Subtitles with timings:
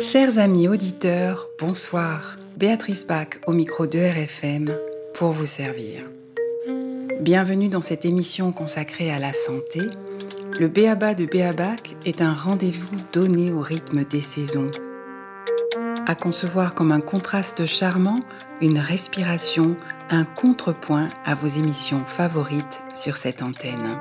[0.00, 2.36] Chers amis auditeurs, bonsoir.
[2.56, 4.72] Béatrice Bach au micro de RFM
[5.14, 6.04] pour vous servir.
[7.20, 9.80] Bienvenue dans cette émission consacrée à la santé.
[10.60, 14.68] Le Béaba de Béabac est un rendez-vous donné au rythme des saisons.
[16.06, 18.20] À concevoir comme un contraste charmant,
[18.60, 19.76] une respiration,
[20.10, 23.98] un contrepoint à vos émissions favorites sur cette antenne.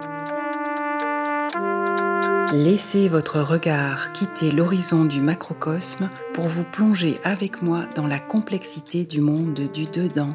[2.52, 9.06] Laissez votre regard quitter l'horizon du macrocosme pour vous plonger avec moi dans la complexité
[9.06, 10.30] du monde du dedans.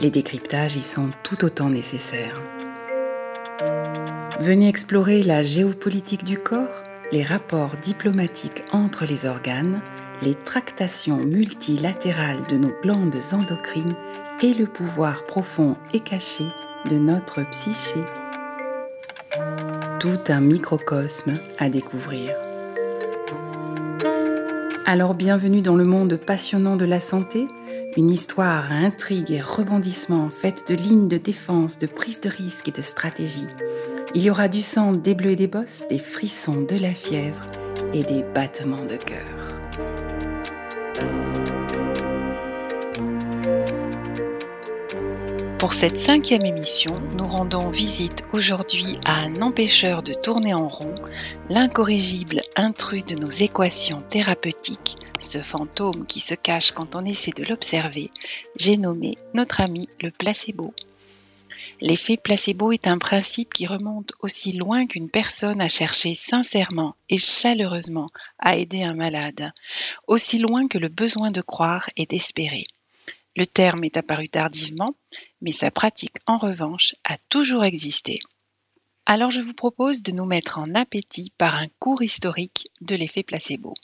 [0.00, 2.40] Les décryptages y sont tout autant nécessaires.
[4.38, 9.82] Venez explorer la géopolitique du corps, les rapports diplomatiques entre les organes,
[10.22, 13.96] les tractations multilatérales de nos glandes endocrines
[14.42, 16.44] et le pouvoir profond et caché
[16.88, 18.00] de notre psyché
[19.98, 22.34] tout un microcosme à découvrir.
[24.86, 27.46] Alors bienvenue dans le monde passionnant de la santé,
[27.98, 32.68] une histoire à intrigue et rebondissement faite de lignes de défense, de prise de risque
[32.68, 33.46] et de stratégie.
[34.14, 37.44] Il y aura du sang, des bleus et des bosses, des frissons, de la fièvre
[37.92, 40.09] et des battements de cœur.
[45.60, 50.94] Pour cette cinquième émission, nous rendons visite aujourd'hui à un empêcheur de tourner en rond,
[51.50, 57.44] l'incorrigible intrus de nos équations thérapeutiques, ce fantôme qui se cache quand on essaie de
[57.44, 58.10] l'observer,
[58.56, 60.72] j'ai nommé notre ami le placebo.
[61.82, 67.18] L'effet placebo est un principe qui remonte aussi loin qu'une personne a cherché sincèrement et
[67.18, 68.06] chaleureusement
[68.38, 69.52] à aider un malade,
[70.06, 72.64] aussi loin que le besoin de croire et d'espérer.
[73.36, 74.96] Le terme est apparu tardivement,
[75.40, 78.20] mais sa pratique en revanche a toujours existé.
[79.06, 83.22] Alors je vous propose de nous mettre en appétit par un cours historique de l'effet
[83.22, 83.74] placebo.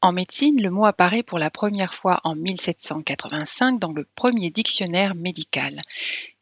[0.00, 5.14] En médecine, le mot apparaît pour la première fois en 1785 dans le premier dictionnaire
[5.14, 5.80] médical.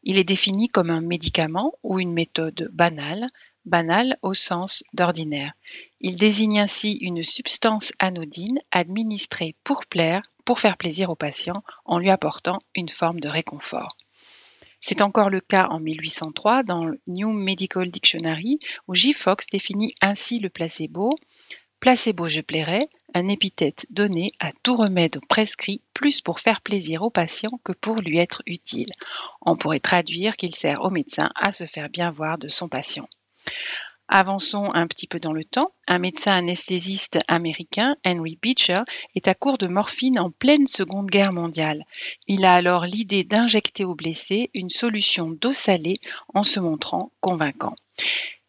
[0.03, 3.27] Il est défini comme un médicament ou une méthode banale,
[3.65, 5.53] banale au sens d'ordinaire.
[5.99, 11.99] Il désigne ainsi une substance anodine administrée pour plaire, pour faire plaisir au patient en
[11.99, 13.95] lui apportant une forme de réconfort.
[14.81, 19.13] C'est encore le cas en 1803 dans le New Medical Dictionary où J.
[19.13, 21.15] Fox définit ainsi le placebo.
[21.79, 27.11] Placebo je plairais, un épithète donné à tout remède prescrit plus pour faire plaisir au
[27.11, 28.91] patient que pour lui être utile.
[29.41, 33.07] On pourrait traduire qu'il sert au médecin à se faire bien voir de son patient.
[34.13, 35.71] Avançons un petit peu dans le temps.
[35.87, 38.81] Un médecin anesthésiste américain, Henry Beecher,
[39.15, 41.85] est à court de morphine en pleine Seconde Guerre mondiale.
[42.27, 46.01] Il a alors l'idée d'injecter au blessé une solution d'eau salée
[46.33, 47.73] en se montrant convaincant.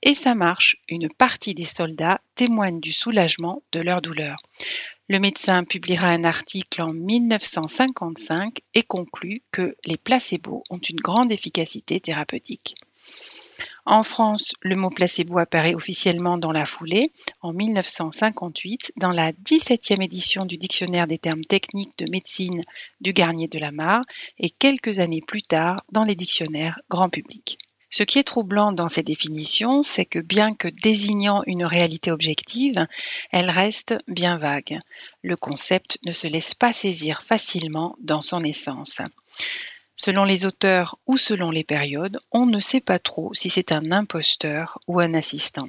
[0.02, 4.34] Et ça marche, une partie des soldats témoignent du soulagement de leur douleur.
[5.08, 11.30] Le médecin publiera un article en 1955 et conclut que les placebos ont une grande
[11.30, 12.74] efficacité thérapeutique.
[13.84, 17.10] En France, le mot placebo apparaît officiellement dans la foulée,
[17.40, 22.62] en 1958, dans la 17e édition du Dictionnaire des termes techniques de médecine
[23.00, 24.02] du Garnier de la Mare,
[24.38, 27.58] et quelques années plus tard dans les dictionnaires grand public.
[27.90, 32.86] Ce qui est troublant dans ces définitions, c'est que bien que désignant une réalité objective,
[33.32, 34.78] elles restent bien vagues.
[35.22, 39.02] Le concept ne se laisse pas saisir facilement dans son essence.
[39.94, 43.92] Selon les auteurs ou selon les périodes, on ne sait pas trop si c'est un
[43.92, 45.68] imposteur ou un assistant.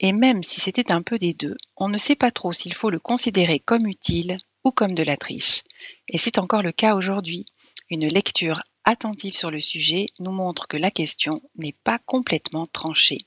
[0.00, 2.90] Et même si c'était un peu des deux, on ne sait pas trop s'il faut
[2.90, 5.62] le considérer comme utile ou comme de la triche.
[6.08, 7.46] Et c'est encore le cas aujourd'hui.
[7.88, 13.24] Une lecture attentive sur le sujet nous montre que la question n'est pas complètement tranchée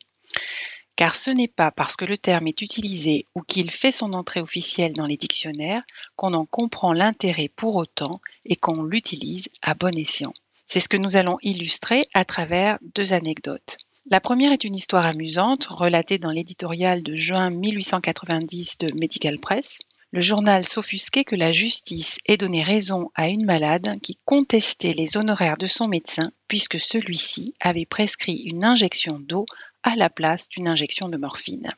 [0.96, 4.42] car ce n'est pas parce que le terme est utilisé ou qu'il fait son entrée
[4.42, 5.84] officielle dans les dictionnaires
[6.16, 10.34] qu'on en comprend l'intérêt pour autant et qu'on l'utilise à bon escient.
[10.68, 13.78] C'est ce que nous allons illustrer à travers deux anecdotes.
[14.10, 19.80] La première est une histoire amusante relatée dans l'éditorial de juin 1890 de Medical Press.
[20.12, 25.18] Le journal s'offusquait que la justice ait donné raison à une malade qui contestait les
[25.18, 29.46] honoraires de son médecin puisque celui-ci avait prescrit une injection d'eau
[29.86, 31.72] à la place d'une injection de morphine.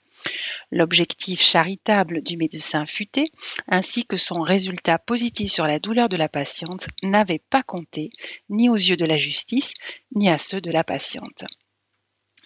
[0.71, 3.25] L'objectif charitable du médecin futé,
[3.67, 8.09] ainsi que son résultat positif sur la douleur de la patiente, n'avaient pas compté
[8.49, 9.73] ni aux yeux de la justice,
[10.15, 11.43] ni à ceux de la patiente.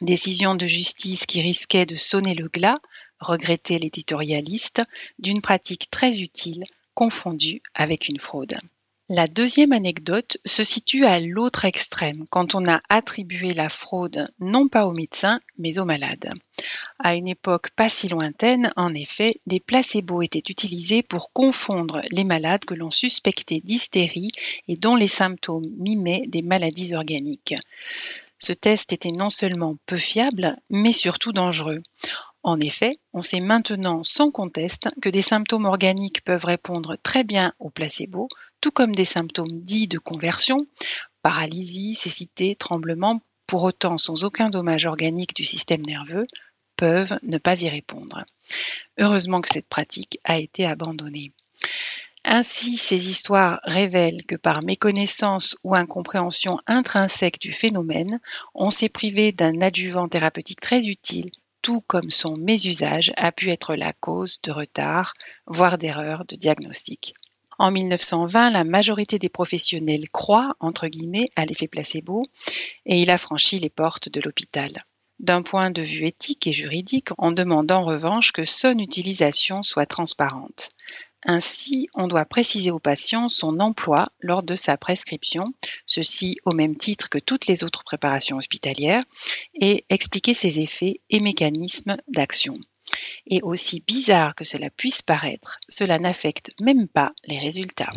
[0.01, 2.79] Décision de justice qui risquait de sonner le glas,
[3.19, 4.81] regrettait l'éditorialiste,
[5.19, 6.65] d'une pratique très utile
[6.95, 8.57] confondue avec une fraude.
[9.13, 14.69] La deuxième anecdote se situe à l'autre extrême, quand on a attribué la fraude non
[14.69, 16.29] pas aux médecins, mais aux malades.
[16.97, 22.23] À une époque pas si lointaine, en effet, des placebos étaient utilisés pour confondre les
[22.23, 24.31] malades que l'on suspectait d'hystérie
[24.69, 27.55] et dont les symptômes mimaient des maladies organiques.
[28.39, 31.83] Ce test était non seulement peu fiable, mais surtout dangereux.
[32.43, 37.53] En effet, on sait maintenant sans conteste que des symptômes organiques peuvent répondre très bien
[37.59, 38.29] au placebo,
[38.61, 40.57] tout comme des symptômes dits de conversion,
[41.21, 46.25] paralysie, cécité, tremblement, pour autant sans aucun dommage organique du système nerveux,
[46.77, 48.23] peuvent ne pas y répondre.
[48.97, 51.33] Heureusement que cette pratique a été abandonnée.
[52.23, 58.19] Ainsi, ces histoires révèlent que par méconnaissance ou incompréhension intrinsèque du phénomène,
[58.55, 61.29] on s'est privé d'un adjuvant thérapeutique très utile
[61.61, 65.13] tout comme son mésusage a pu être la cause de retard,
[65.45, 67.13] voire d'erreurs de diagnostic.
[67.59, 72.23] En 1920, la majorité des professionnels croient, entre guillemets, à l'effet placebo
[72.85, 74.71] et il a franchi les portes de l'hôpital.
[75.19, 79.85] D'un point de vue éthique et juridique, on demande en revanche que son utilisation soit
[79.85, 80.71] transparente.
[81.25, 85.43] Ainsi, on doit préciser au patient son emploi lors de sa prescription,
[85.85, 89.03] ceci au même titre que toutes les autres préparations hospitalières,
[89.53, 92.55] et expliquer ses effets et mécanismes d'action.
[93.27, 97.91] Et aussi bizarre que cela puisse paraître, cela n'affecte même pas les résultats.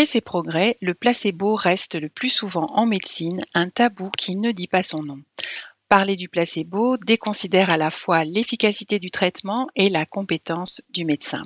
[0.00, 4.50] Malgré ces progrès, le placebo reste le plus souvent en médecine un tabou qui ne
[4.50, 5.20] dit pas son nom.
[5.90, 11.42] Parler du placebo déconsidère à la fois l'efficacité du traitement et la compétence du médecin.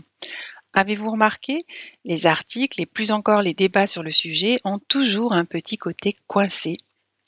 [0.72, 1.66] Avez-vous remarqué?
[2.04, 6.16] Les articles et plus encore les débats sur le sujet ont toujours un petit côté
[6.28, 6.76] coincé.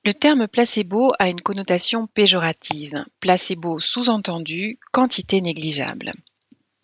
[0.05, 2.95] Le terme placebo a une connotation péjorative.
[3.19, 6.13] Placebo sous-entendu quantité négligeable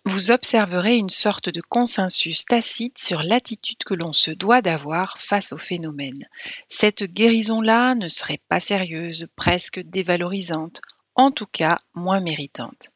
[0.04, 5.52] vous observerez une sorte de consensus tacite sur l'attitude que l'on se doit d'avoir face
[5.52, 6.28] au phénomène.
[6.68, 10.80] Cette guérison-là ne serait pas sérieuse, presque dévalorisante,
[11.14, 12.90] en tout cas moins méritante.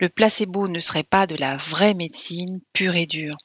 [0.00, 3.36] Le placebo ne serait pas de la vraie médecine pure et dure,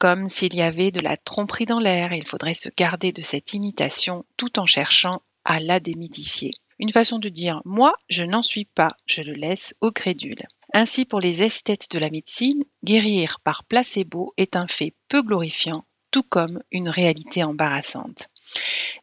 [0.00, 3.52] comme s'il y avait de la tromperie dans l'air, il faudrait se garder de cette
[3.52, 6.52] imitation tout en cherchant à la démythifier.
[6.78, 10.46] Une façon de dire moi, je n'en suis pas, je le laisse aux crédules.
[10.72, 15.84] Ainsi, pour les esthètes de la médecine, guérir par placebo est un fait peu glorifiant,
[16.10, 18.28] tout comme une réalité embarrassante.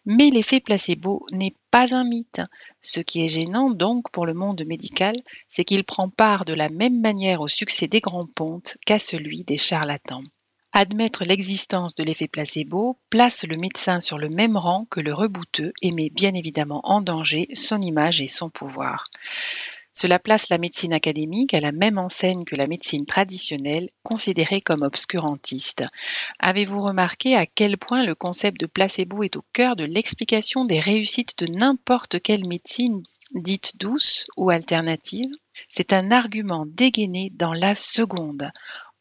[0.05, 2.41] Mais l'effet placebo n'est pas un mythe.
[2.81, 5.15] Ce qui est gênant donc pour le monde médical,
[5.49, 9.43] c'est qu'il prend part de la même manière au succès des grands pontes qu'à celui
[9.43, 10.23] des charlatans.
[10.73, 15.73] Admettre l'existence de l'effet placebo place le médecin sur le même rang que le rebouteux
[15.81, 19.05] et met bien évidemment en danger son image et son pouvoir.
[19.99, 24.83] Cela place la médecine académique à la même enseigne que la médecine traditionnelle, considérée comme
[24.83, 25.85] obscurantiste.
[26.37, 30.79] Avez-vous remarqué à quel point le concept de placebo est au cœur de l'explication des
[30.79, 33.01] réussites de n'importe quelle médecine
[33.33, 35.31] dite douce ou alternative?
[35.67, 38.51] C'est un argument dégainé dans la seconde.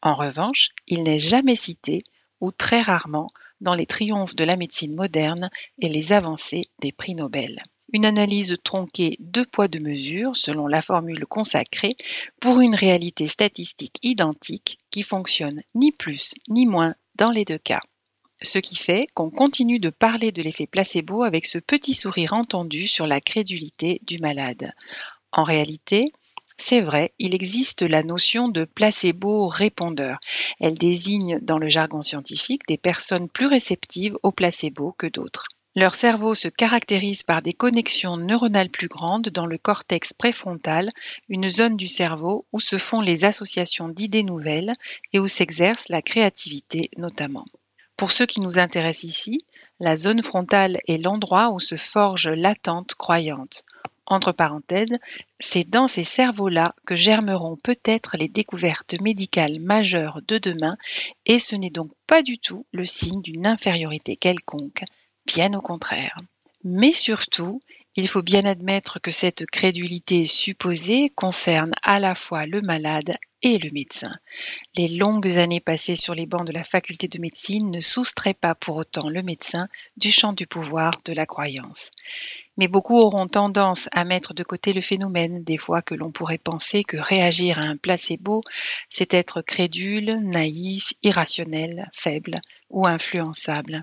[0.01, 2.01] En revanche, il n'est jamais cité,
[2.41, 3.27] ou très rarement,
[3.61, 7.61] dans les triomphes de la médecine moderne et les avancées des prix Nobel.
[7.93, 11.95] Une analyse tronquée deux poids deux mesures, selon la formule consacrée,
[12.41, 17.79] pour une réalité statistique identique qui fonctionne ni plus ni moins dans les deux cas.
[18.41, 22.87] Ce qui fait qu'on continue de parler de l'effet placebo avec ce petit sourire entendu
[22.87, 24.73] sur la crédulité du malade.
[25.31, 26.05] En réalité,
[26.57, 30.19] c'est vrai, il existe la notion de placebo-répondeur.
[30.59, 35.47] Elle désigne, dans le jargon scientifique, des personnes plus réceptives au placebo que d'autres.
[35.77, 40.89] Leur cerveau se caractérise par des connexions neuronales plus grandes dans le cortex préfrontal,
[41.29, 44.73] une zone du cerveau où se font les associations d'idées nouvelles
[45.13, 47.45] et où s'exerce la créativité notamment.
[47.95, 49.45] Pour ceux qui nous intéressent ici,
[49.79, 53.63] la zone frontale est l'endroit où se forge l'attente croyante.
[54.07, 54.97] Entre parenthèses,
[55.39, 60.75] c'est dans ces cerveaux-là que germeront peut-être les découvertes médicales majeures de demain,
[61.27, 64.83] et ce n'est donc pas du tout le signe d'une infériorité quelconque,
[65.27, 66.17] bien au contraire.
[66.63, 67.59] Mais surtout,
[67.99, 73.57] Il faut bien admettre que cette crédulité supposée concerne à la fois le malade et
[73.57, 74.11] le médecin.
[74.75, 78.53] Les longues années passées sur les bancs de la faculté de médecine ne soustraient pas
[78.53, 79.67] pour autant le médecin
[79.97, 81.89] du champ du pouvoir de la croyance.
[82.57, 86.37] Mais beaucoup auront tendance à mettre de côté le phénomène, des fois que l'on pourrait
[86.37, 88.43] penser que réagir à un placebo,
[88.91, 93.81] c'est être crédule, naïf, irrationnel, faible ou influençable.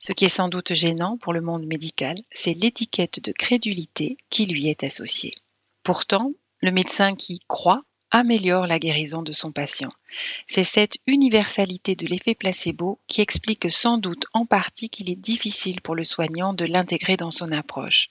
[0.00, 4.46] Ce qui est sans doute gênant pour le monde médical, c'est l'étiquette de crédulité qui
[4.46, 5.34] lui est associée.
[5.82, 9.88] Pourtant, le médecin qui croit améliore la guérison de son patient.
[10.46, 15.80] C'est cette universalité de l'effet placebo qui explique sans doute en partie qu'il est difficile
[15.80, 18.08] pour le soignant de l'intégrer dans son approche.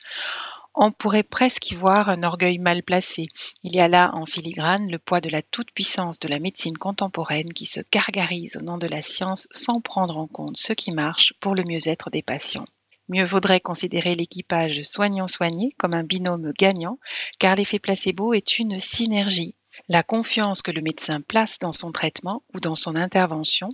[0.75, 3.27] On pourrait presque y voir un orgueil mal placé.
[3.63, 7.53] Il y a là en filigrane le poids de la toute-puissance de la médecine contemporaine
[7.53, 11.33] qui se gargarise au nom de la science sans prendre en compte ce qui marche
[11.39, 12.65] pour le mieux-être des patients.
[13.07, 16.97] Mieux vaudrait considérer l'équipage soignant-soigné comme un binôme gagnant,
[17.37, 19.55] car l'effet placebo est une synergie
[19.89, 23.69] la confiance que le médecin place dans son traitement ou dans son intervention,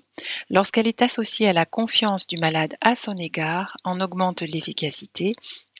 [0.50, 5.34] lorsqu'elle est associée à la confiance du malade à son égard, en augmente l'efficacité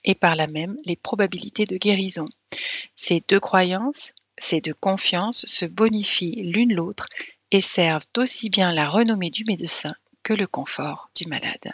[0.03, 2.25] et par là même les probabilités de guérison.
[2.96, 7.08] Ces deux croyances, ces deux confiances se bonifient l'une l'autre
[7.51, 11.72] et servent aussi bien la renommée du médecin que le confort du malade.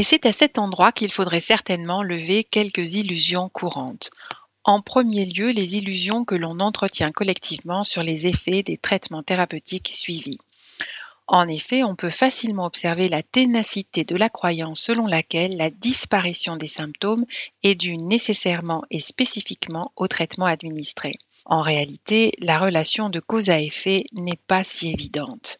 [0.00, 4.10] Et c'est à cet endroit qu'il faudrait certainement lever quelques illusions courantes.
[4.64, 9.90] En premier lieu, les illusions que l'on entretient collectivement sur les effets des traitements thérapeutiques
[9.92, 10.38] suivis.
[11.26, 16.56] En effet, on peut facilement observer la ténacité de la croyance selon laquelle la disparition
[16.56, 17.26] des symptômes
[17.62, 21.18] est due nécessairement et spécifiquement au traitement administré.
[21.44, 25.58] En réalité, la relation de cause à effet n'est pas si évidente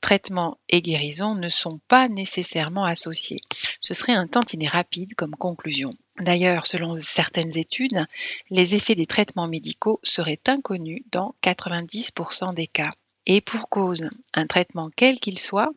[0.00, 3.40] traitement et guérison ne sont pas nécessairement associés.
[3.80, 5.90] Ce serait un tantinet rapide comme conclusion.
[6.20, 8.06] D'ailleurs, selon certaines études,
[8.50, 12.90] les effets des traitements médicaux seraient inconnus dans 90% des cas.
[13.26, 15.70] Et pour cause, un traitement quel qu'il soit,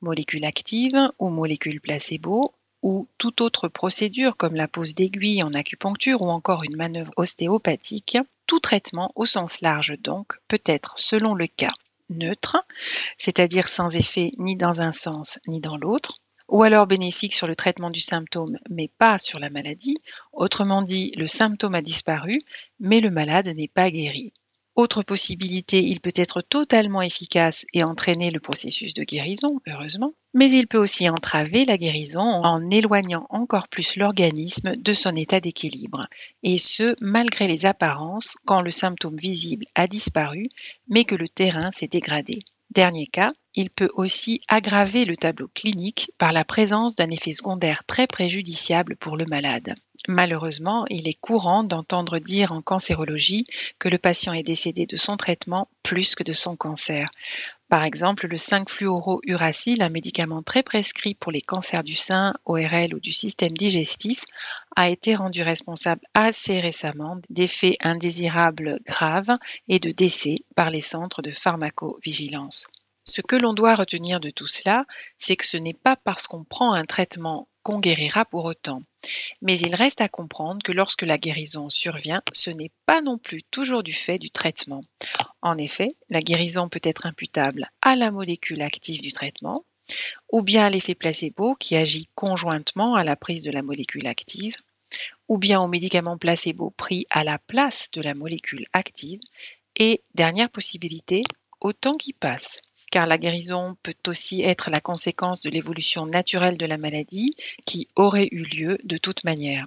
[0.00, 6.22] molécule active ou molécule placebo, ou toute autre procédure comme la pose d'aiguille en acupuncture
[6.22, 11.46] ou encore une manœuvre ostéopathique, tout traitement au sens large donc peut être, selon le
[11.46, 11.70] cas,
[12.12, 12.64] neutre,
[13.18, 16.14] c'est-à-dire sans effet ni dans un sens ni dans l'autre,
[16.48, 19.96] ou alors bénéfique sur le traitement du symptôme mais pas sur la maladie,
[20.32, 22.38] autrement dit le symptôme a disparu
[22.80, 24.32] mais le malade n'est pas guéri.
[24.74, 30.50] Autre possibilité, il peut être totalement efficace et entraîner le processus de guérison, heureusement, mais
[30.50, 36.06] il peut aussi entraver la guérison en éloignant encore plus l'organisme de son état d'équilibre,
[36.42, 40.48] et ce, malgré les apparences, quand le symptôme visible a disparu,
[40.88, 42.42] mais que le terrain s'est dégradé.
[42.70, 47.84] Dernier cas, il peut aussi aggraver le tableau clinique par la présence d'un effet secondaire
[47.84, 49.74] très préjudiciable pour le malade.
[50.08, 53.44] Malheureusement, il est courant d'entendre dire en cancérologie
[53.78, 57.08] que le patient est décédé de son traitement plus que de son cancer.
[57.68, 63.00] Par exemple, le 5-fluorouracil, un médicament très prescrit pour les cancers du sein, ORL ou
[63.00, 64.24] du système digestif,
[64.76, 69.32] a été rendu responsable assez récemment d'effets indésirables graves
[69.68, 72.66] et de décès par les centres de pharmacovigilance.
[73.04, 74.86] Ce que l'on doit retenir de tout cela,
[75.18, 78.82] c'est que ce n'est pas parce qu'on prend un traitement qu'on guérira pour autant.
[79.40, 83.42] Mais il reste à comprendre que lorsque la guérison survient, ce n'est pas non plus
[83.42, 84.80] toujours du fait du traitement.
[85.42, 89.64] En effet, la guérison peut être imputable à la molécule active du traitement,
[90.30, 94.54] ou bien à l'effet placebo qui agit conjointement à la prise de la molécule active,
[95.28, 99.20] ou bien au médicament placebo pris à la place de la molécule active,
[99.76, 101.24] et dernière possibilité,
[101.60, 102.60] au temps qui passe
[102.92, 107.32] car la guérison peut aussi être la conséquence de l'évolution naturelle de la maladie
[107.64, 109.66] qui aurait eu lieu de toute manière.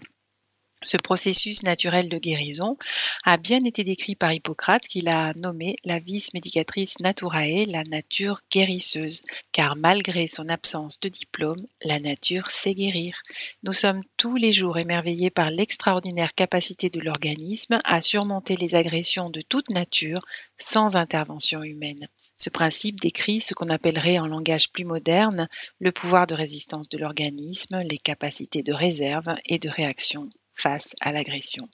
[0.84, 2.78] Ce processus naturel de guérison
[3.24, 8.42] a bien été décrit par Hippocrate qui l'a nommé la vis medicatrice naturae, la nature
[8.52, 13.24] guérisseuse, car malgré son absence de diplôme, la nature sait guérir.
[13.64, 19.32] Nous sommes tous les jours émerveillés par l'extraordinaire capacité de l'organisme à surmonter les agressions
[19.32, 20.22] de toute nature
[20.60, 22.08] sans intervention humaine.
[22.38, 25.48] Ce principe décrit ce qu'on appellerait en langage plus moderne
[25.80, 31.12] le pouvoir de résistance de l'organisme, les capacités de réserve et de réaction face à
[31.12, 31.70] l'agression.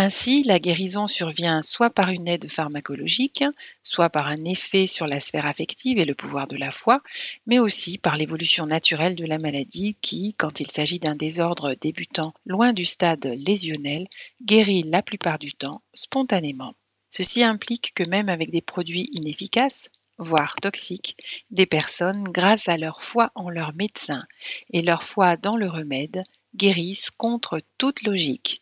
[0.00, 3.42] Ainsi, la guérison survient soit par une aide pharmacologique,
[3.82, 7.02] soit par un effet sur la sphère affective et le pouvoir de la foi,
[7.46, 12.32] mais aussi par l'évolution naturelle de la maladie qui, quand il s'agit d'un désordre débutant
[12.46, 14.06] loin du stade lésionnel,
[14.40, 16.74] guérit la plupart du temps spontanément.
[17.10, 21.16] Ceci implique que même avec des produits inefficaces, voire toxiques,
[21.50, 24.24] des personnes, grâce à leur foi en leur médecin
[24.72, 26.22] et leur foi dans le remède,
[26.56, 28.60] guérissent contre toute logique.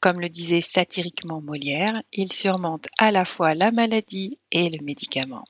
[0.00, 5.44] Comme le disait satiriquement Molière, il surmonte à la fois la maladie et le médicament.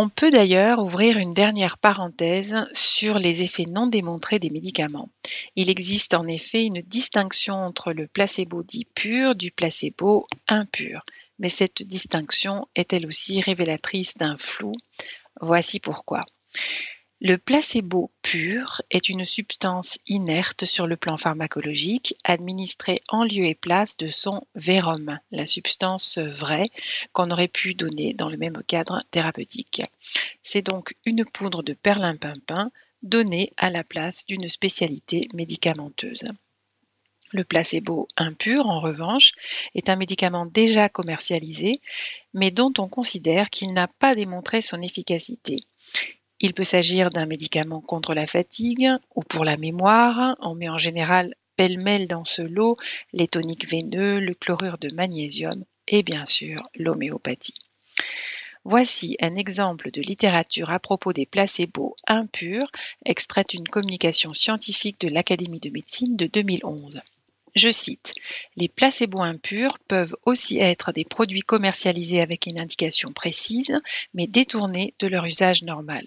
[0.00, 5.08] On peut d'ailleurs ouvrir une dernière parenthèse sur les effets non démontrés des médicaments.
[5.56, 11.02] Il existe en effet une distinction entre le placebo dit pur du placebo impur
[11.40, 14.70] mais cette distinction est elle aussi révélatrice d'un flou?
[15.40, 16.20] Voici pourquoi.
[17.20, 23.56] Le placebo pur est une substance inerte sur le plan pharmacologique, administrée en lieu et
[23.56, 26.68] place de son vérum, la substance vraie
[27.12, 29.82] qu'on aurait pu donner dans le même cadre thérapeutique.
[30.44, 32.70] C'est donc une poudre de perlimpinpin
[33.02, 36.24] donnée à la place d'une spécialité médicamenteuse.
[37.32, 39.32] Le placebo impur, en revanche,
[39.74, 41.80] est un médicament déjà commercialisé,
[42.32, 45.62] mais dont on considère qu'il n'a pas démontré son efficacité.
[46.40, 50.36] Il peut s'agir d'un médicament contre la fatigue ou pour la mémoire.
[50.40, 52.76] On met en général pêle-mêle dans ce lot
[53.12, 57.58] les toniques veineux, le chlorure de magnésium et bien sûr l'homéopathie.
[58.64, 62.70] Voici un exemple de littérature à propos des placebos impurs,
[63.04, 67.00] extrait d'une communication scientifique de l'Académie de médecine de 2011.
[67.58, 68.14] Je cite
[68.54, 73.80] Les placebos impurs peuvent aussi être des produits commercialisés avec une indication précise,
[74.14, 76.06] mais détournés de leur usage normal.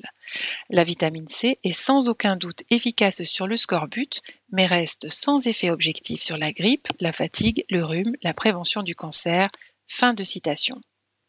[0.69, 4.21] La vitamine C est sans aucun doute efficace sur le scorbut,
[4.53, 8.95] mais reste sans effet objectif sur la grippe, la fatigue, le rhume, la prévention du
[8.95, 9.49] cancer.
[9.87, 10.79] Fin de citation.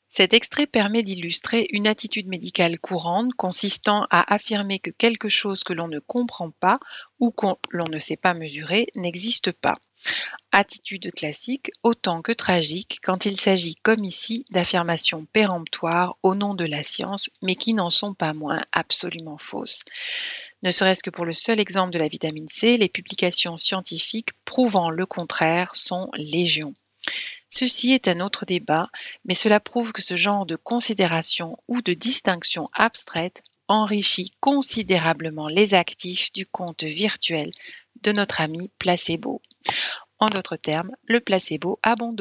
[0.08, 5.72] Cet extrait permet d'illustrer une attitude médicale courante consistant à affirmer que quelque chose que
[5.72, 6.78] l'on ne comprend pas
[7.18, 9.78] ou que l'on ne sait pas mesurer n'existe pas.
[10.50, 16.64] Attitude classique autant que tragique quand il s'agit, comme ici, d'affirmations péremptoires au nom de
[16.64, 19.84] la science, mais qui n'en sont pas moins absolument fausses.
[20.62, 24.90] Ne serait-ce que pour le seul exemple de la vitamine C, les publications scientifiques prouvant
[24.90, 26.72] le contraire sont légion.
[27.48, 28.84] Ceci est un autre débat,
[29.24, 35.74] mais cela prouve que ce genre de considération ou de distinction abstraite enrichit considérablement les
[35.74, 37.50] actifs du compte virtuel
[38.02, 39.40] de notre ami placebo.
[40.18, 42.16] En d'autres termes, le placebo à bon.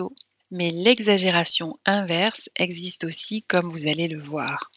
[0.53, 4.69] Mais l'exagération inverse existe aussi, comme vous allez le voir.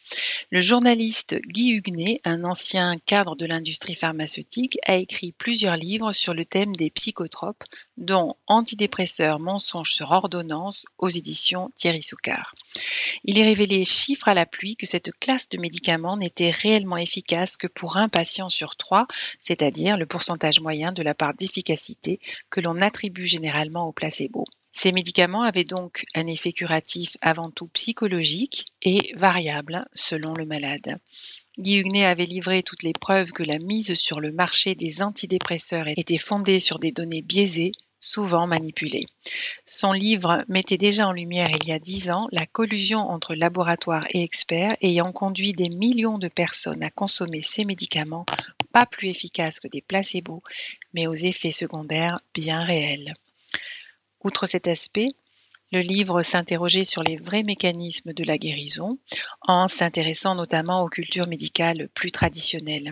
[0.51, 6.33] Le journaliste Guy Huguenet, un ancien cadre de l'industrie pharmaceutique, a écrit plusieurs livres sur
[6.33, 7.65] le thème des psychotropes,
[7.97, 12.55] dont Antidépresseurs, mensonges sur ordonnance aux éditions Thierry Soucard.
[13.25, 17.57] Il est révélé chiffre à la pluie que cette classe de médicaments n'était réellement efficace
[17.57, 19.09] que pour un patient sur trois,
[19.43, 24.45] c'est-à-dire le pourcentage moyen de la part d'efficacité que l'on attribue généralement au placebo.
[24.85, 30.99] Ces médicaments avaient donc un effet curatif avant tout psychologique et variable selon le malade.
[31.59, 35.89] Guy Huguenet avait livré toutes les preuves que la mise sur le marché des antidépresseurs
[35.89, 39.07] était fondée sur des données biaisées, souvent manipulées.
[39.65, 44.05] Son livre mettait déjà en lumière il y a dix ans la collusion entre laboratoires
[44.11, 48.27] et experts ayant conduit des millions de personnes à consommer ces médicaments
[48.71, 50.43] pas plus efficaces que des placebos,
[50.93, 53.15] mais aux effets secondaires bien réels.
[54.25, 55.09] Outre cet aspect,
[55.71, 58.89] le livre s'interrogeait sur les vrais mécanismes de la guérison
[59.43, 62.91] en s'intéressant notamment aux cultures médicales plus traditionnelles.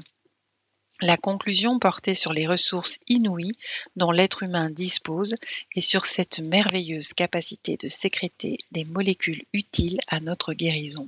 [1.00, 3.52] La conclusion portait sur les ressources inouïes
[3.96, 5.34] dont l'être humain dispose
[5.74, 11.06] et sur cette merveilleuse capacité de sécréter des molécules utiles à notre guérison.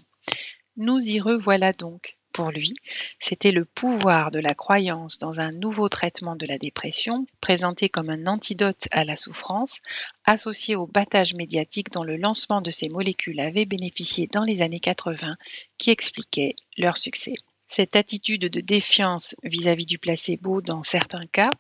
[0.77, 2.75] Nous y revoilà donc, pour lui,
[3.21, 8.11] c'était le pouvoir de la croyance dans un nouveau traitement de la dépression, présenté comme
[8.11, 9.79] un antidote à la souffrance,
[10.25, 14.81] associé au battage médiatique dont le lancement de ces molécules avait bénéficié dans les années
[14.81, 15.31] 80,
[15.79, 17.35] qui expliquait leur succès.
[17.69, 21.51] Cette attitude de défiance vis-à-vis du placebo dans certains cas,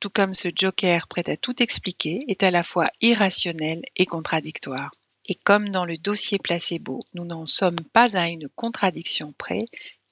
[0.00, 4.90] tout comme ce joker prêt à tout expliquer, est à la fois irrationnel et contradictoire.
[5.26, 9.64] Et comme dans le dossier placebo, nous n'en sommes pas à une contradiction près,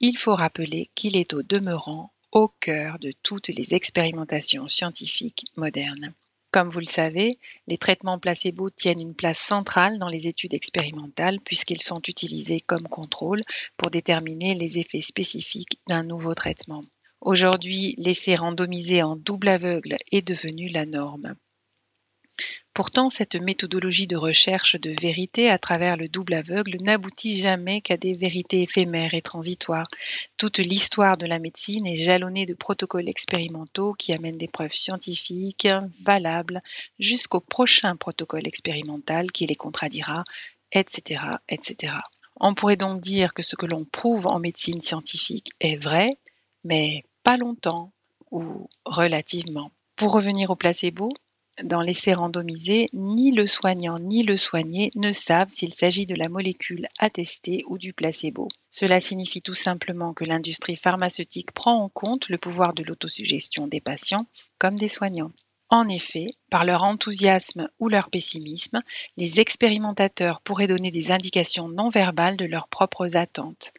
[0.05, 6.13] il faut rappeler qu'il est au demeurant au cœur de toutes les expérimentations scientifiques modernes.
[6.51, 11.39] Comme vous le savez, les traitements placebo tiennent une place centrale dans les études expérimentales
[11.39, 13.39] puisqu'ils sont utilisés comme contrôle
[13.77, 16.81] pour déterminer les effets spécifiques d'un nouveau traitement.
[17.21, 21.35] Aujourd'hui, l'essai randomisé en double aveugle est devenu la norme.
[22.73, 27.97] Pourtant, cette méthodologie de recherche de vérité à travers le double aveugle n'aboutit jamais qu'à
[27.97, 29.87] des vérités éphémères et transitoires.
[30.37, 35.67] Toute l'histoire de la médecine est jalonnée de protocoles expérimentaux qui amènent des preuves scientifiques
[36.01, 36.63] valables
[36.97, 40.23] jusqu'au prochain protocole expérimental qui les contradira,
[40.71, 41.93] etc., etc.
[42.37, 46.09] On pourrait donc dire que ce que l'on prouve en médecine scientifique est vrai,
[46.63, 47.91] mais pas longtemps
[48.31, 49.69] ou relativement.
[49.95, 51.13] Pour revenir au placebo,
[51.63, 56.29] dans l'essai randomisé, ni le soignant ni le soigné ne savent s'il s'agit de la
[56.29, 58.47] molécule attestée ou du placebo.
[58.71, 63.81] Cela signifie tout simplement que l'industrie pharmaceutique prend en compte le pouvoir de l'autosuggestion des
[63.81, 64.25] patients
[64.57, 65.31] comme des soignants.
[65.73, 68.83] En effet, par leur enthousiasme ou leur pessimisme,
[69.17, 73.71] les expérimentateurs pourraient donner des indications non verbales de leurs propres attentes.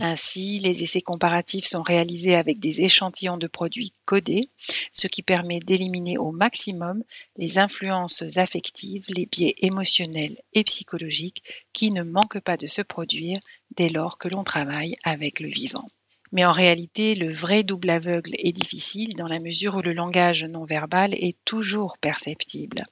[0.00, 4.48] Ainsi, les essais comparatifs sont réalisés avec des échantillons de produits codés,
[4.92, 7.02] ce qui permet d'éliminer au maximum
[7.36, 13.40] les influences affectives, les biais émotionnels et psychologiques qui ne manquent pas de se produire
[13.76, 15.86] dès lors que l'on travaille avec le vivant.
[16.34, 20.44] Mais en réalité, le vrai double aveugle est difficile dans la mesure où le langage
[20.44, 22.82] non verbal est toujours perceptible.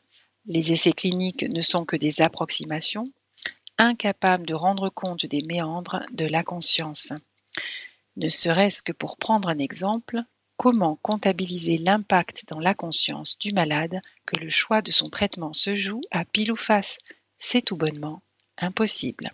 [0.47, 3.03] Les essais cliniques ne sont que des approximations,
[3.79, 7.13] incapables de rendre compte des méandres de la conscience.
[8.17, 10.21] Ne serait-ce que pour prendre un exemple,
[10.57, 15.75] comment comptabiliser l'impact dans la conscience du malade que le choix de son traitement se
[15.75, 16.99] joue à pile ou face?
[17.41, 18.23] C'est tout bonnement
[18.59, 19.33] impossible.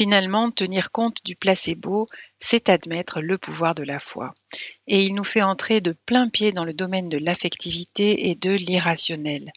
[0.00, 2.06] Finalement, tenir compte du placebo,
[2.38, 4.32] c'est admettre le pouvoir de la foi.
[4.86, 8.50] Et il nous fait entrer de plein pied dans le domaine de l'affectivité et de
[8.50, 9.52] l'irrationnel.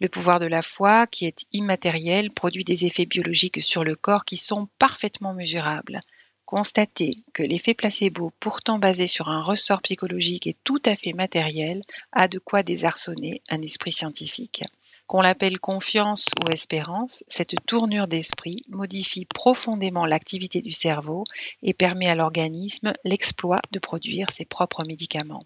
[0.00, 4.24] Le pouvoir de la foi, qui est immatériel, produit des effets biologiques sur le corps
[4.24, 6.00] qui sont parfaitement mesurables.
[6.46, 11.80] Constater que l'effet placebo, pourtant basé sur un ressort psychologique, est tout à fait matériel,
[12.10, 14.64] a de quoi désarçonner un esprit scientifique.
[15.06, 21.22] Qu'on l'appelle confiance ou espérance, cette tournure d'esprit modifie profondément l'activité du cerveau
[21.62, 25.44] et permet à l'organisme l'exploit de produire ses propres médicaments.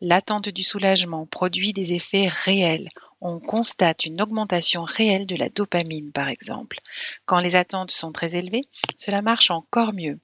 [0.00, 2.88] L'attente du soulagement produit des effets réels.
[3.20, 6.78] On constate une augmentation réelle de la dopamine, par exemple.
[7.26, 8.62] Quand les attentes sont très élevées,
[8.96, 10.18] cela marche encore mieux.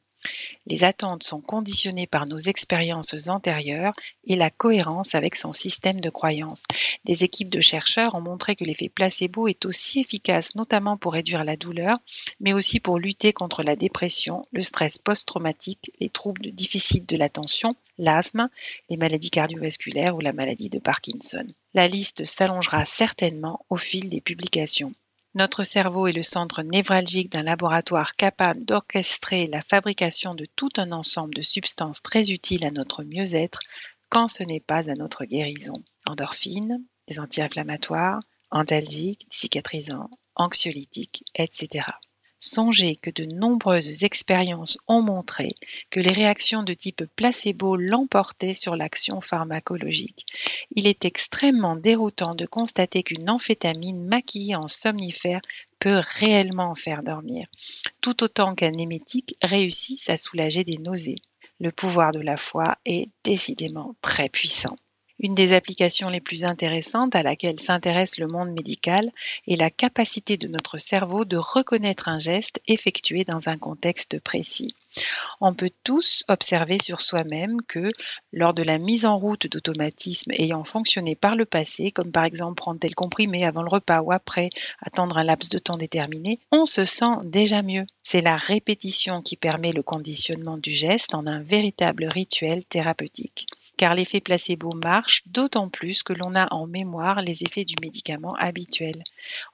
[0.67, 3.93] Les attentes sont conditionnées par nos expériences antérieures
[4.25, 6.65] et la cohérence avec son système de croyances.
[7.05, 11.45] Des équipes de chercheurs ont montré que l'effet placebo est aussi efficace notamment pour réduire
[11.45, 11.97] la douleur,
[12.41, 17.17] mais aussi pour lutter contre la dépression, le stress post-traumatique, les troubles de déficit de
[17.17, 18.49] l'attention, l'asthme,
[18.91, 21.47] les maladies cardiovasculaires ou la maladie de Parkinson.
[21.75, 24.93] La liste s'allongera certainement au fil des publications.
[25.35, 30.91] Notre cerveau est le centre névralgique d'un laboratoire capable d'orchestrer la fabrication de tout un
[30.93, 33.61] ensemble de substances très utiles à notre mieux-être
[34.09, 35.75] quand ce n'est pas à notre guérison.
[36.09, 41.91] Endorphines, des anti-inflammatoires, antalgiques, cicatrisants, anxiolytiques, etc.
[42.41, 45.55] Songez que de nombreuses expériences ont montré
[45.91, 50.25] que les réactions de type placebo l'emportaient sur l'action pharmacologique.
[50.75, 55.41] Il est extrêmement déroutant de constater qu'une amphétamine maquillée en somnifère
[55.81, 57.49] peut réellement faire dormir,
[58.01, 61.21] tout autant qu'un émétique réussisse à soulager des nausées.
[61.61, 64.77] Le pouvoir de la foi est décidément très puissant.
[65.21, 69.11] Une des applications les plus intéressantes à laquelle s'intéresse le monde médical
[69.49, 74.77] est la capacité de notre cerveau de reconnaître un geste effectué dans un contexte précis.
[75.41, 77.91] On peut tous observer sur soi-même que,
[78.33, 82.55] lors de la mise en route d'automatismes ayant fonctionné par le passé, comme par exemple
[82.55, 84.51] prendre tel comprimé avant le repas ou après,
[84.81, 87.87] attendre un laps de temps déterminé, on se sent déjà mieux.
[88.05, 93.47] C'est la répétition qui permet le conditionnement du geste en un véritable rituel thérapeutique
[93.79, 98.35] car l'effet placebo marche d'autant plus que l'on a en mémoire les effets du médicament
[98.35, 99.03] habituel.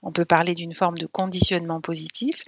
[0.02, 2.42] On peut parler d'une forme de conditionnement positif,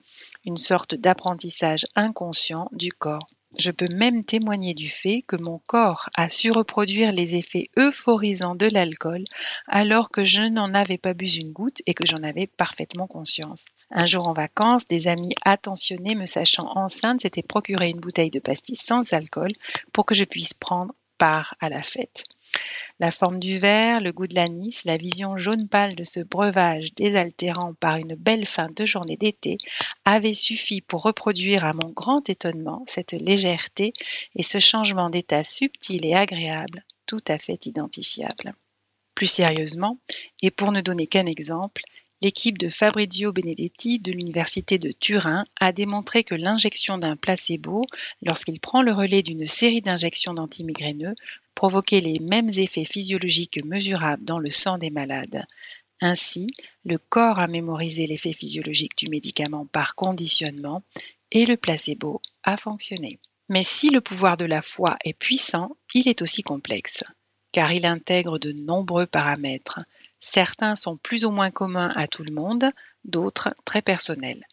[0.45, 3.27] une sorte d'apprentissage inconscient du corps.
[3.59, 8.55] Je peux même témoigner du fait que mon corps a su reproduire les effets euphorisants
[8.55, 9.25] de l'alcool
[9.67, 13.65] alors que je n'en avais pas bu une goutte et que j'en avais parfaitement conscience.
[13.91, 18.41] Un jour en vacances, des amis attentionnés me sachant enceinte s'étaient procuré une bouteille de
[18.41, 19.53] pastis sans alcool
[19.93, 22.25] pour que je puisse prendre part à la fête.
[22.99, 26.95] La forme du verre, le goût de l'anis, la vision jaune pâle de ce breuvage
[26.95, 29.59] désaltérant par une belle fin de journée d'été
[30.05, 33.93] avaient suffi pour reproduire à mon grand étonnement cette légèreté
[34.35, 38.55] et ce changement d'état subtil et agréable, tout à fait identifiable.
[39.15, 39.99] Plus sérieusement,
[40.43, 41.83] et pour ne donner qu'un exemple,
[42.23, 47.85] l'équipe de Fabrizio Benedetti de l'Université de Turin a démontré que l'injection d'un placebo,
[48.23, 51.15] lorsqu'il prend le relais d'une série d'injections d'antimigraineux,
[51.55, 55.45] provoquait les mêmes effets physiologiques mesurables dans le sang des malades.
[56.01, 56.49] Ainsi,
[56.85, 60.83] le corps a mémorisé l'effet physiologique du médicament par conditionnement
[61.33, 63.19] et le placebo a fonctionné.
[63.49, 67.05] Mais si le pouvoir de la foi est puissant, il est aussi complexe,
[67.53, 69.79] car il intègre de nombreux paramètres,
[70.29, 72.73] Certains sont plus ou moins communs à tout le monde,
[73.05, 74.45] d'autres très personnels.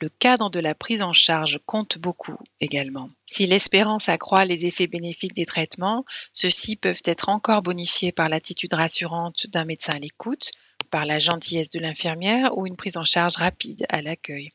[0.00, 3.06] Le cadre de la prise en charge compte beaucoup également.
[3.24, 8.74] Si l'espérance accroît les effets bénéfiques des traitements, ceux-ci peuvent être encore bonifiés par l'attitude
[8.74, 10.50] rassurante d'un médecin à l'écoute,
[10.90, 14.48] par la gentillesse de l'infirmière ou une prise en charge rapide à l'accueil.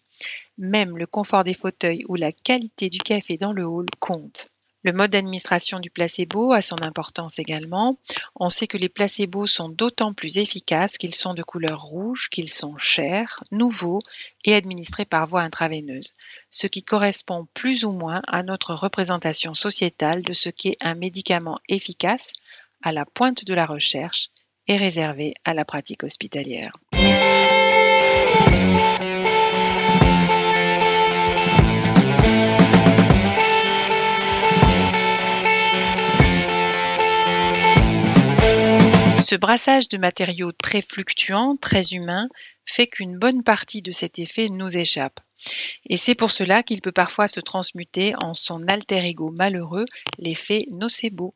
[0.58, 4.50] Même le confort des fauteuils ou la qualité du café dans le hall comptent.
[4.84, 8.00] Le mode d'administration du placebo a son importance également.
[8.36, 12.50] On sait que les placebos sont d'autant plus efficaces qu'ils sont de couleur rouge, qu'ils
[12.50, 14.00] sont chers, nouveaux
[14.46, 16.14] et administrés par voie intraveineuse,
[16.50, 21.60] ce qui correspond plus ou moins à notre représentation sociétale de ce qu'est un médicament
[21.68, 22.32] efficace,
[22.82, 24.30] à la pointe de la recherche
[24.68, 26.72] et réservé à la pratique hospitalière.
[39.30, 42.30] Ce brassage de matériaux très fluctuants, très humains,
[42.66, 45.20] fait qu'une bonne partie de cet effet nous échappe.
[45.86, 49.86] Et c'est pour cela qu'il peut parfois se transmuter en son alter ego malheureux,
[50.18, 51.36] l'effet nocebo.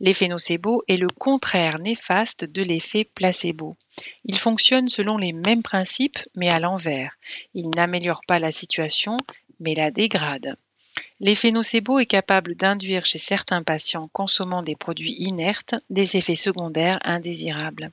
[0.00, 3.78] L'effet nocebo est le contraire néfaste de l'effet placebo.
[4.26, 7.16] Il fonctionne selon les mêmes principes, mais à l'envers.
[7.54, 9.16] Il n'améliore pas la situation,
[9.60, 10.56] mais la dégrade.
[11.20, 16.98] L'effet nocebo est capable d'induire chez certains patients consommant des produits inertes des effets secondaires
[17.04, 17.90] indésirables.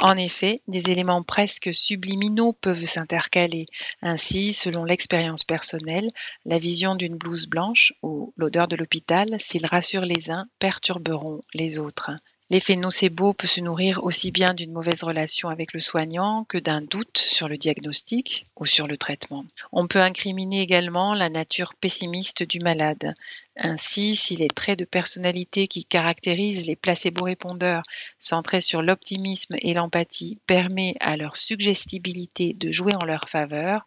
[0.00, 3.66] En effet, des éléments presque subliminaux peuvent s'intercaler.
[4.02, 6.10] Ainsi, selon l'expérience personnelle,
[6.44, 11.78] la vision d'une blouse blanche ou l'odeur de l'hôpital, s'ils rassurent les uns, perturberont les
[11.78, 12.10] autres.
[12.48, 16.80] L'effet nocebo peut se nourrir aussi bien d'une mauvaise relation avec le soignant que d'un
[16.80, 19.44] doute sur le diagnostic ou sur le traitement.
[19.72, 23.14] On peut incriminer également la nature pessimiste du malade.
[23.56, 27.82] Ainsi, si les traits de personnalité qui caractérisent les placebo-répondeurs
[28.20, 33.84] centrés sur l'optimisme et l'empathie permet à leur suggestibilité de jouer en leur faveur,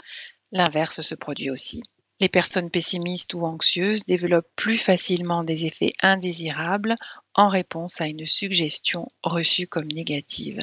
[0.52, 1.82] l'inverse se produit aussi.
[2.19, 6.95] Les personnes pessimistes ou anxieuses développent plus facilement des effets indésirables
[7.36, 10.60] en réponse à une suggestion reçue comme négative.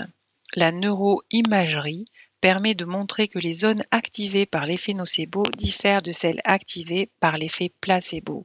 [0.54, 2.04] La neuroimagerie
[2.40, 7.38] permet de montrer que les zones activées par l'effet nocebo diffèrent de celles activées par
[7.38, 8.42] l'effet placebo.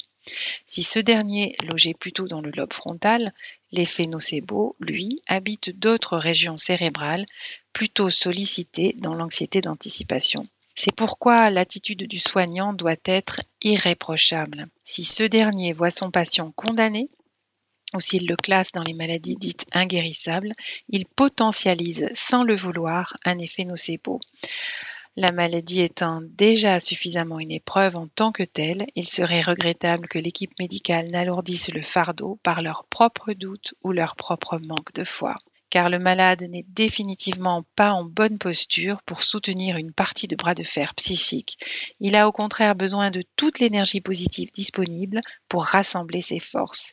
[0.67, 3.33] Si ce dernier logeait plutôt dans le lobe frontal,
[3.71, 7.25] l'effet nocebo, lui, habite d'autres régions cérébrales
[7.73, 10.41] plutôt sollicitées dans l'anxiété d'anticipation.
[10.75, 14.67] C'est pourquoi l'attitude du soignant doit être irréprochable.
[14.85, 17.07] Si ce dernier voit son patient condamné,
[17.93, 20.51] ou s'il le classe dans les maladies dites inguérissables,
[20.89, 24.19] il potentialise sans le vouloir un effet nocebo.
[25.17, 30.19] La maladie étant déjà suffisamment une épreuve en tant que telle, il serait regrettable que
[30.19, 35.37] l'équipe médicale n'alourdisse le fardeau par leurs propres doutes ou leur propre manque de foi
[35.71, 40.53] car le malade n'est définitivement pas en bonne posture pour soutenir une partie de bras
[40.53, 41.57] de fer psychique.
[41.99, 46.91] Il a au contraire besoin de toute l'énergie positive disponible pour rassembler ses forces.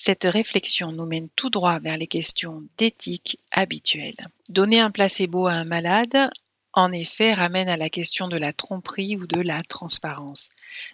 [0.00, 4.16] Cette réflexion nous mène tout droit vers les questions d'éthique habituelles.
[4.48, 6.30] Donner un placebo à un malade,
[6.72, 10.50] en effet, ramène à la question de la tromperie ou de la transparence.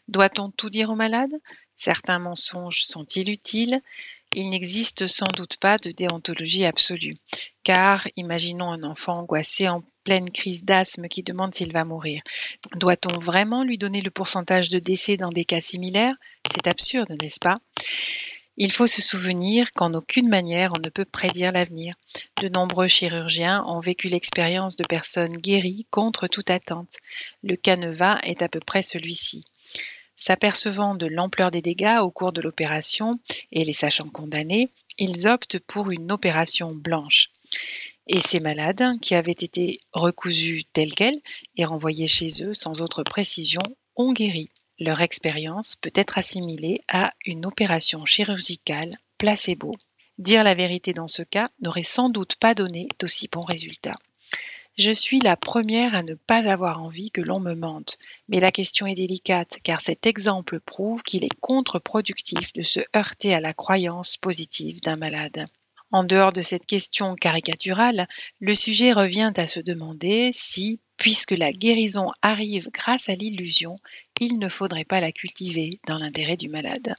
[0.09, 1.33] Doit-on tout dire au malade?
[1.77, 3.83] Certains mensonges sont-ils utiles?
[4.33, 7.15] Il n'existe sans doute pas de déontologie absolue,
[7.63, 12.23] car imaginons un enfant angoissé en pleine crise d'asthme qui demande s'il va mourir.
[12.75, 16.15] Doit-on vraiment lui donner le pourcentage de décès dans des cas similaires?
[16.53, 17.57] C'est absurde, n'est-ce pas?
[18.57, 21.95] Il faut se souvenir qu'en aucune manière on ne peut prédire l'avenir.
[22.41, 26.97] De nombreux chirurgiens ont vécu l'expérience de personnes guéries contre toute attente.
[27.43, 29.45] Le canevas est à peu près celui-ci.
[30.17, 33.11] S'apercevant de l'ampleur des dégâts au cours de l'opération
[33.51, 37.31] et les sachant condamnés, ils optent pour une opération blanche.
[38.07, 41.21] Et ces malades, qui avaient été recousus tels quels
[41.57, 43.63] et renvoyés chez eux sans autre précision,
[43.97, 44.51] ont guéri.
[44.79, 49.77] Leur expérience peut être assimilée à une opération chirurgicale placebo.
[50.19, 53.95] Dire la vérité dans ce cas n'aurait sans doute pas donné d'aussi bons résultats.
[54.77, 58.51] Je suis la première à ne pas avoir envie que l'on me mente, mais la
[58.51, 63.55] question est délicate car cet exemple prouve qu'il est contre-productif de se heurter à la
[63.55, 65.45] croyance positive d'un malade.
[65.93, 68.09] En dehors de cette question caricaturale,
[68.41, 73.75] le sujet revient à se demander si, puisque la guérison arrive grâce à l'illusion,
[74.23, 76.95] il ne faudrait pas la cultiver dans l'intérêt du malade.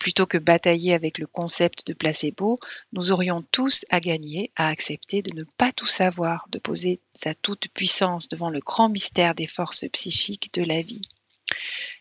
[0.00, 2.58] Plutôt que batailler avec le concept de placebo,
[2.92, 7.32] nous aurions tous à gagner à accepter de ne pas tout savoir, de poser sa
[7.32, 11.06] toute puissance devant le grand mystère des forces psychiques de la vie.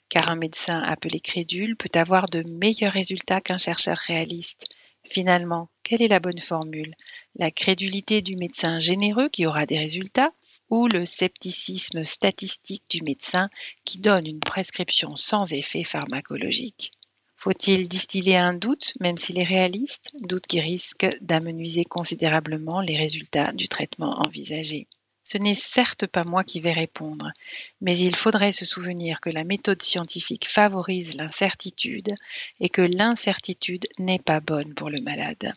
[0.10, 4.66] Car un médecin appelé crédule peut avoir de meilleurs résultats qu'un chercheur réaliste.
[5.04, 6.96] Finalement, quelle est la bonne formule?
[7.36, 10.32] La crédulité du médecin généreux qui aura des résultats?
[10.70, 13.50] Ou le scepticisme statistique du médecin
[13.84, 16.92] qui donne une prescription sans effet pharmacologique.
[17.38, 23.52] Faut-il distiller un doute, même s'il est réaliste, doute qui risque d'amenuiser considérablement les résultats
[23.52, 24.88] du traitement envisagé.
[25.24, 27.32] Ce n'est certes pas moi qui vais répondre,
[27.82, 32.14] mais il faudrait se souvenir que la méthode scientifique favorise l'incertitude
[32.60, 35.52] et que l'incertitude n'est pas bonne pour le malade.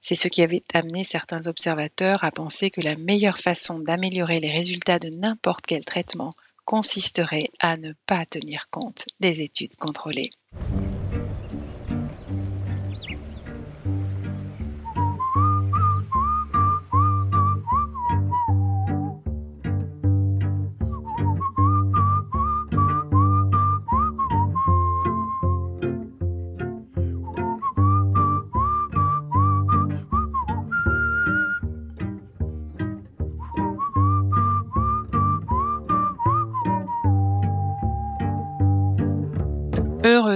[0.00, 4.50] C'est ce qui avait amené certains observateurs à penser que la meilleure façon d'améliorer les
[4.50, 6.30] résultats de n'importe quel traitement
[6.64, 10.30] consisterait à ne pas tenir compte des études contrôlées.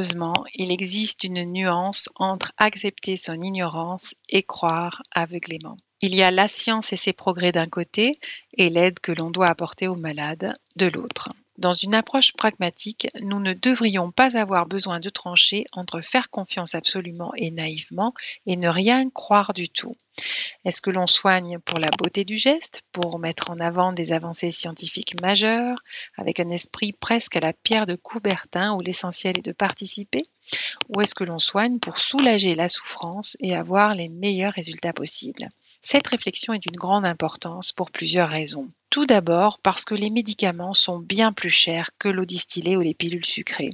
[0.03, 5.77] Heureusement, il existe une nuance entre accepter son ignorance et croire aveuglément.
[6.01, 8.19] Il y a la science et ses progrès d'un côté
[8.59, 11.29] et l'aide que l'on doit apporter aux malades de l'autre.
[11.59, 16.75] Dans une approche pragmatique, nous ne devrions pas avoir besoin de trancher entre faire confiance
[16.75, 18.15] absolument et naïvement
[18.47, 19.95] et ne rien croire du tout.
[20.65, 24.51] Est-ce que l'on soigne pour la beauté du geste, pour mettre en avant des avancées
[24.51, 25.77] scientifiques majeures,
[26.17, 30.23] avec un esprit presque à la pierre de Coubertin où l'essentiel est de participer?
[30.89, 35.49] Ou est-ce que l'on soigne pour soulager la souffrance et avoir les meilleurs résultats possibles?
[35.85, 38.69] Cette réflexion est d'une grande importance pour plusieurs raisons.
[38.89, 42.95] Tout d'abord parce que les médicaments sont bien plus chers que l'eau distillée ou les
[42.95, 43.73] pilules sucrées.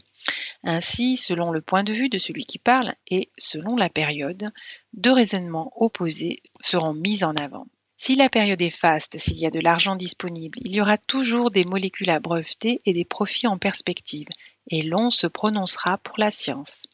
[0.65, 4.47] Ainsi, selon le point de vue de celui qui parle et selon la période,
[4.95, 7.67] deux raisonnements opposés seront mis en avant.
[7.99, 11.51] Si la période est faste, s'il y a de l'argent disponible, il y aura toujours
[11.51, 14.29] des molécules à breveter et des profits en perspective,
[14.71, 16.85] et l'on se prononcera pour la science.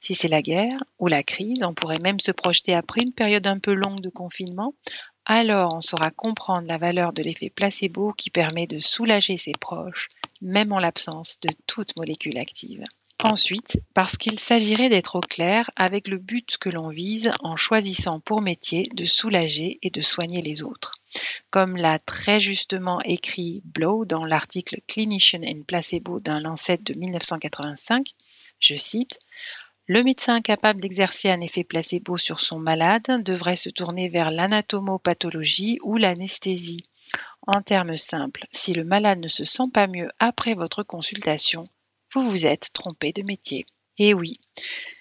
[0.00, 3.46] Si c'est la guerre ou la crise, on pourrait même se projeter après une période
[3.46, 4.74] un peu longue de confinement,
[5.26, 10.08] alors on saura comprendre la valeur de l'effet placebo qui permet de soulager ses proches,
[10.42, 12.84] même en l'absence de toute molécule active.
[13.22, 18.20] Ensuite, parce qu'il s'agirait d'être au clair avec le but que l'on vise en choisissant
[18.20, 20.92] pour métier de soulager et de soigner les autres.
[21.50, 28.10] Comme l'a très justement écrit Blow dans l'article Clinician and Placebo d'un Lancet de 1985,
[28.64, 29.18] je cite
[29.86, 35.78] le médecin capable d'exercer un effet placebo sur son malade devrait se tourner vers l'anatomopathologie
[35.82, 36.80] ou l'anesthésie.
[37.46, 41.64] En termes simples, si le malade ne se sent pas mieux après votre consultation,
[42.14, 43.66] vous vous êtes trompé de métier.
[43.98, 44.38] Et oui,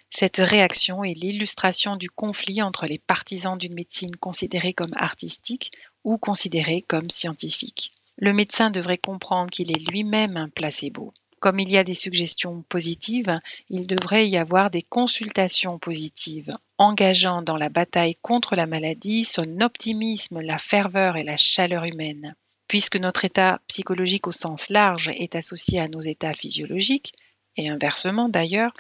[0.10, 5.72] cette réaction est l'illustration du conflit entre les partisans d'une médecine considérée comme artistique
[6.04, 7.90] ou considérée comme scientifique.
[8.18, 11.14] Le médecin devrait comprendre qu'il est lui-même un placebo.
[11.44, 13.36] Comme il y a des suggestions positives,
[13.68, 19.60] il devrait y avoir des consultations positives, engageant dans la bataille contre la maladie son
[19.60, 22.34] optimisme, la ferveur et la chaleur humaine.
[22.70, 27.12] Puisque notre état psychologique au sens large est associé à nos états physiologiques,
[27.58, 28.72] et inversement d'ailleurs,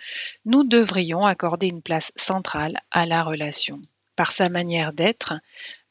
[0.45, 3.81] nous devrions accorder une place centrale à la relation.
[4.15, 5.33] Par sa manière d'être,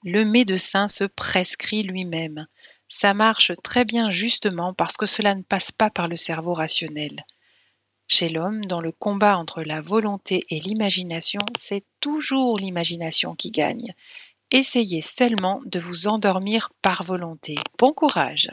[0.05, 2.47] le médecin se prescrit lui-même,
[2.93, 7.25] ça marche très bien justement parce que cela ne passe pas par le cerveau rationnel.
[8.07, 13.95] Chez l'homme, dans le combat entre la volonté et l'imagination, c'est toujours l'imagination qui gagne.
[14.51, 17.55] Essayez seulement de vous endormir par volonté.
[17.79, 18.51] Bon courage.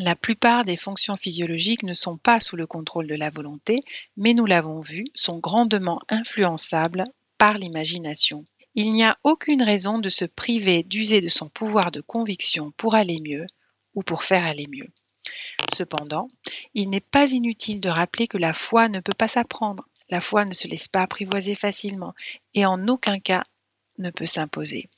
[0.00, 3.82] La plupart des fonctions physiologiques ne sont pas sous le contrôle de la volonté,
[4.16, 7.04] mais nous l'avons vu, sont grandement influençables
[7.38, 8.42] par l'imagination.
[8.74, 12.94] Il n'y a aucune raison de se priver d'user de son pouvoir de conviction pour
[12.94, 13.46] aller mieux
[13.96, 14.88] ou pour faire aller mieux.
[15.74, 16.28] Cependant,
[16.74, 20.44] il n'est pas inutile de rappeler que la foi ne peut pas s'apprendre, la foi
[20.44, 22.14] ne se laisse pas apprivoiser facilement
[22.54, 23.42] et en aucun cas
[23.98, 24.88] ne peut s'imposer.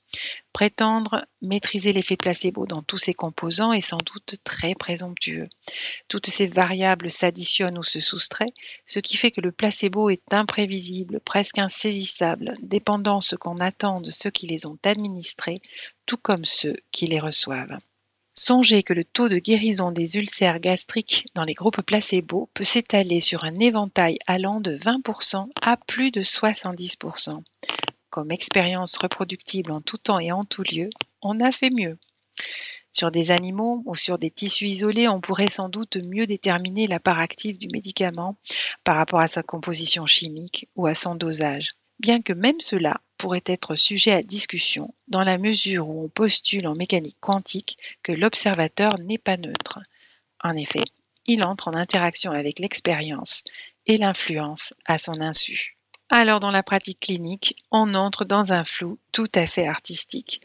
[0.52, 5.48] Prétendre maîtriser l'effet placebo dans tous ses composants est sans doute très présomptueux.
[6.08, 8.52] Toutes ces variables s'additionnent ou se soustraient,
[8.86, 14.10] ce qui fait que le placebo est imprévisible, presque insaisissable, dépendant ce qu'on attend de
[14.10, 15.60] ceux qui les ont administrés,
[16.06, 17.76] tout comme ceux qui les reçoivent.
[18.38, 23.20] Songez que le taux de guérison des ulcères gastriques dans les groupes placebo peut s'étaler
[23.20, 27.42] sur un éventail allant de 20% à plus de 70%
[28.10, 30.88] comme expérience reproductible en tout temps et en tout lieu,
[31.20, 31.98] on a fait mieux.
[32.90, 37.00] Sur des animaux ou sur des tissus isolés, on pourrait sans doute mieux déterminer la
[37.00, 38.36] part active du médicament
[38.82, 43.42] par rapport à sa composition chimique ou à son dosage, bien que même cela pourrait
[43.46, 48.92] être sujet à discussion dans la mesure où on postule en mécanique quantique que l'observateur
[49.00, 49.80] n'est pas neutre.
[50.42, 50.84] En effet,
[51.26, 53.44] il entre en interaction avec l'expérience
[53.86, 55.76] et l'influence à son insu.
[56.10, 60.40] Alors dans la pratique clinique, on entre dans un flou tout à fait artistique.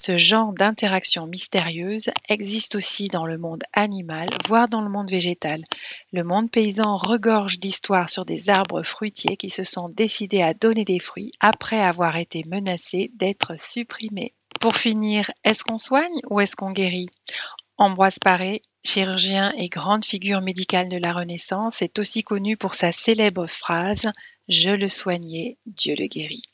[0.00, 5.60] Ce genre d'interaction mystérieuse existe aussi dans le monde animal, voire dans le monde végétal.
[6.12, 10.84] Le monde paysan regorge d'histoires sur des arbres fruitiers qui se sont décidés à donner
[10.84, 14.34] des fruits après avoir été menacés d'être supprimés.
[14.60, 17.08] Pour finir, est-ce qu'on soigne ou est-ce qu'on guérit?
[17.76, 22.92] Ambroise Paré, chirurgien et grande figure médicale de la Renaissance, est aussi connu pour sa
[22.92, 24.10] célèbre phrase
[24.48, 26.44] je le soignais, Dieu le guérit.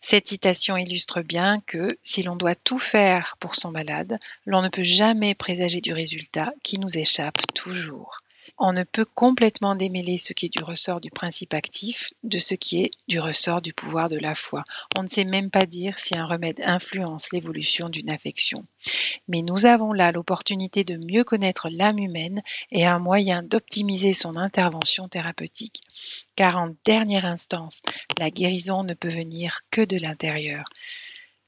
[0.00, 4.68] Cette citation illustre bien que si l'on doit tout faire pour son malade, l'on ne
[4.68, 8.23] peut jamais présager du résultat qui nous échappe toujours.
[8.58, 12.54] On ne peut complètement démêler ce qui est du ressort du principe actif de ce
[12.54, 14.64] qui est du ressort du pouvoir de la foi.
[14.96, 18.62] On ne sait même pas dire si un remède influence l'évolution d'une affection.
[19.28, 24.36] Mais nous avons là l'opportunité de mieux connaître l'âme humaine et un moyen d'optimiser son
[24.36, 25.80] intervention thérapeutique.
[26.36, 27.82] Car en dernière instance,
[28.18, 30.64] la guérison ne peut venir que de l'intérieur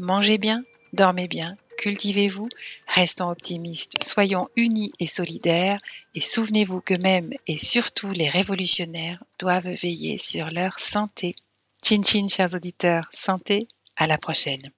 [0.00, 2.48] Mangez bien, dormez bien, cultivez-vous,
[2.88, 5.78] restons optimistes, soyons unis et solidaires
[6.16, 11.36] et souvenez-vous que même et surtout les révolutionnaires doivent veiller sur leur santé.
[11.80, 14.72] Chin chin chers auditeurs, santé, à la prochaine.